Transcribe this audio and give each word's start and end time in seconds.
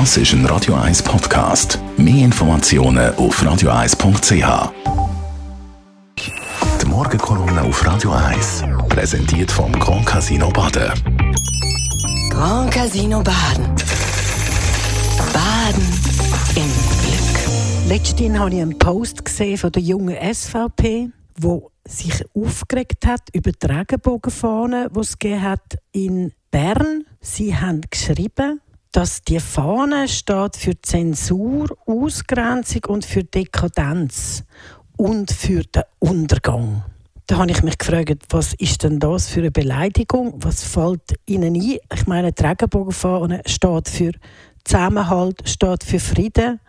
Das 0.00 0.16
ist 0.16 0.32
ein 0.32 0.44
Radio 0.46 0.74
1 0.74 1.04
Podcast. 1.04 1.78
Mehr 1.96 2.24
Informationen 2.24 3.14
auf 3.14 3.40
radio1.ch. 3.40 4.72
Die 6.82 6.86
Morgenkolumne 6.86 7.62
auf 7.62 7.86
Radio 7.86 8.10
1 8.10 8.64
präsentiert 8.88 9.52
vom 9.52 9.70
Grand 9.78 10.04
Casino 10.04 10.50
Baden. 10.50 10.90
Grand 12.28 12.72
Casino 12.72 13.22
Baden. 13.22 13.66
Baden 15.32 15.86
im 16.56 16.72
Glück. 17.04 17.88
Letztens 17.88 18.36
habe 18.36 18.52
ich 18.52 18.62
einen 18.62 18.76
Post 18.76 19.24
gesehen 19.24 19.58
von 19.58 19.70
der 19.70 19.82
jungen 19.82 20.16
SVP, 20.34 21.10
wo 21.38 21.70
sich 21.86 22.24
aufgeregt 22.34 23.06
hat 23.06 23.28
über 23.32 23.52
die 23.52 23.64
Regenbogenfahne, 23.64 24.90
die 24.92 25.00
es 25.00 25.16
gegeben 25.16 25.42
hat 25.42 25.78
in 25.92 26.32
Bern. 26.50 27.04
Sie 27.20 27.56
haben 27.56 27.82
geschrieben, 27.88 28.60
dass 28.94 29.22
die 29.22 29.40
Fahne 29.40 30.06
steht 30.06 30.56
für 30.56 30.80
Zensur, 30.80 31.76
Ausgrenzung 31.84 32.84
und 32.86 33.04
für 33.04 33.24
Dekadenz 33.24 34.44
und 34.96 35.32
für 35.32 35.64
den 35.64 35.82
Untergang. 35.98 36.84
Da 37.26 37.38
habe 37.38 37.50
ich 37.50 37.64
mich 37.64 37.76
gefragt, 37.76 38.22
was 38.28 38.54
ist 38.54 38.84
denn 38.84 39.00
das 39.00 39.28
für 39.28 39.40
eine 39.40 39.50
Beleidigung? 39.50 40.34
Was 40.44 40.62
fällt 40.62 41.16
Ihnen 41.26 41.56
ein? 41.56 41.78
Ich 41.92 42.06
meine, 42.06 42.32
die 42.32 42.44
Regenbogenfahne 42.44 43.42
steht 43.46 43.88
für 43.88 44.12
Zusammenhalt, 44.62 45.42
steht 45.48 45.82
für 45.82 45.98
Frieden, 45.98 46.60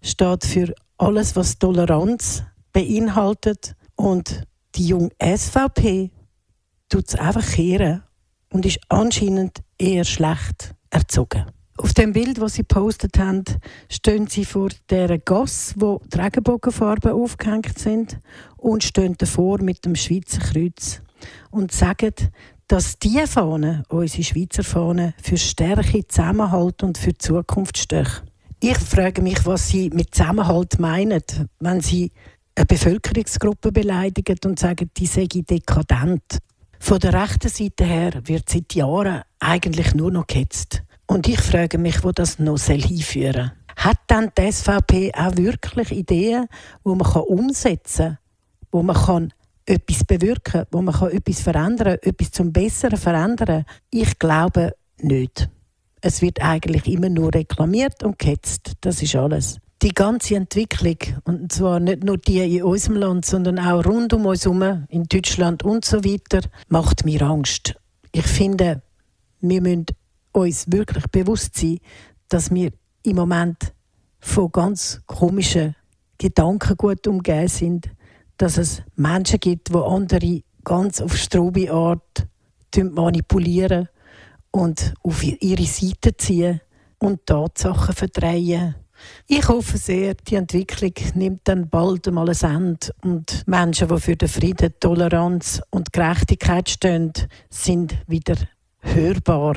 steht 0.00 0.44
für 0.44 0.72
alles, 0.96 1.34
was 1.34 1.58
Toleranz 1.58 2.44
beinhaltet. 2.72 3.74
Und 3.96 4.46
die 4.76 4.86
junge 4.86 5.10
SVP 5.20 6.12
tut 6.88 7.08
es 7.08 7.16
einfach 7.16 7.44
kehren 7.44 8.04
und 8.52 8.64
ist 8.64 8.78
anscheinend 8.88 9.58
eher 9.76 10.04
schlecht 10.04 10.76
erzogen. 10.90 11.46
Auf 11.76 11.92
dem 11.92 12.12
Bild, 12.12 12.40
das 12.40 12.54
sie 12.54 12.62
postet 12.62 13.18
haben, 13.18 13.44
stehen 13.88 14.28
sie 14.28 14.44
vor 14.44 14.68
der 14.90 15.18
Gasse, 15.18 15.74
wo 15.76 16.00
die 16.12 16.18
Regenbogenfarben 16.18 17.12
aufgehängt 17.12 17.78
sind 17.78 18.18
und 18.56 18.84
stehen 18.84 19.16
davor 19.18 19.60
mit 19.60 19.84
dem 19.84 19.96
Schweizer 19.96 20.40
Kreuz 20.40 21.02
und 21.50 21.72
sagen, 21.72 22.14
dass 22.68 22.98
diese 22.98 23.26
Fahne, 23.26 23.82
unsere 23.88 24.22
Schweizer 24.22 24.62
Fahne, 24.62 25.14
für 25.20 25.36
Stärke, 25.36 26.06
Zusammenhalt 26.06 26.82
und 26.82 26.96
für 26.96 27.12
die 27.12 27.18
Zukunft 27.18 27.76
steht. 27.76 28.22
Ich 28.60 28.78
frage 28.78 29.20
mich, 29.20 29.44
was 29.44 29.68
sie 29.68 29.90
mit 29.90 30.14
Zusammenhalt 30.14 30.78
meinen, 30.78 31.22
wenn 31.58 31.80
sie 31.80 32.12
eine 32.54 32.66
Bevölkerungsgruppe 32.66 33.72
beleidigen 33.72 34.38
und 34.44 34.58
sagen, 34.58 34.90
die 34.96 35.06
sei 35.06 35.26
dekadent. 35.26 36.38
Von 36.78 37.00
der 37.00 37.14
rechten 37.14 37.48
Seite 37.48 37.84
her 37.84 38.12
wird 38.24 38.48
seit 38.48 38.74
Jahren 38.74 39.22
eigentlich 39.40 39.94
nur 39.94 40.12
noch 40.12 40.26
gehetzt. 40.26 40.82
Und 41.06 41.28
ich 41.28 41.40
frage 41.40 41.78
mich, 41.78 42.02
wo 42.02 42.12
das 42.12 42.38
noch 42.38 42.58
hinführen 42.58 43.32
soll. 43.32 43.52
Hat 43.76 43.98
dann 44.06 44.30
die 44.38 44.50
SVP 44.50 45.12
auch 45.14 45.36
wirklich 45.36 45.90
Ideen, 45.92 46.46
wo 46.82 46.94
man 46.94 47.10
umsetzen 47.22 48.06
kann, 48.06 48.18
wo 48.70 48.82
man 48.82 48.96
kann 48.96 49.32
etwas 49.66 50.04
bewirken 50.04 50.52
kann, 50.52 50.66
wo 50.70 50.82
man 50.82 50.94
etwas 51.10 51.40
verändern 51.40 51.98
kann, 52.00 52.10
etwas 52.10 52.30
zum 52.30 52.52
Besseren 52.52 52.98
verändern 52.98 53.64
Ich 53.90 54.18
glaube 54.18 54.74
nicht. 55.00 55.48
Es 56.00 56.20
wird 56.20 56.42
eigentlich 56.42 56.86
immer 56.86 57.08
nur 57.08 57.34
reklamiert 57.34 58.02
und 58.02 58.18
gehetzt. 58.18 58.72
Das 58.82 59.02
ist 59.02 59.16
alles. 59.16 59.58
Die 59.82 59.94
ganze 59.94 60.36
Entwicklung, 60.36 60.98
und 61.24 61.52
zwar 61.52 61.80
nicht 61.80 62.04
nur 62.04 62.18
die 62.18 62.56
in 62.56 62.62
unserem 62.62 62.96
Land, 62.96 63.24
sondern 63.24 63.58
auch 63.58 63.84
rund 63.84 64.12
um 64.12 64.26
uns 64.26 64.44
herum, 64.44 64.86
in 64.88 65.04
Deutschland 65.04 65.62
und 65.62 65.84
so 65.84 66.04
weiter, 66.04 66.40
macht 66.68 67.04
mir 67.04 67.22
Angst. 67.22 67.74
Ich 68.12 68.26
finde, 68.26 68.82
wir 69.40 69.60
müssen 69.60 69.86
uns 70.34 70.70
wirklich 70.70 71.06
bewusst 71.08 71.56
sein, 71.56 71.78
dass 72.28 72.52
wir 72.52 72.70
im 73.02 73.16
Moment 73.16 73.72
von 74.20 74.50
ganz 74.50 75.00
komischen 75.06 75.76
Gedanken 76.18 76.76
gut 76.76 77.06
umgeben 77.06 77.48
sind, 77.48 77.90
dass 78.36 78.58
es 78.58 78.82
Menschen 78.96 79.40
gibt, 79.40 79.68
die 79.68 79.74
andere 79.74 80.42
ganz 80.64 81.00
auf 81.00 81.16
strobe 81.16 81.70
Art 81.70 82.26
manipulieren 82.76 83.88
und 84.50 84.94
auf 85.02 85.22
ihre 85.22 85.64
Seite 85.64 86.16
ziehen 86.16 86.60
und 86.98 87.26
Tatsachen 87.26 87.94
verdrehen. 87.94 88.74
Ich 89.26 89.46
hoffe 89.48 89.76
sehr, 89.78 90.14
die 90.14 90.36
Entwicklung 90.36 90.92
nimmt 91.14 91.42
dann 91.44 91.68
bald 91.68 92.08
einmal 92.08 92.30
ein 92.30 92.54
Ende 92.56 92.90
und 93.02 93.46
Menschen, 93.46 93.88
die 93.88 94.00
für 94.00 94.16
den 94.16 94.28
Frieden, 94.28 94.74
Toleranz 94.80 95.60
und 95.70 95.92
Gerechtigkeit 95.92 96.70
stehen, 96.70 97.12
sind 97.50 97.96
wieder 98.06 98.36
hörbar. 98.80 99.56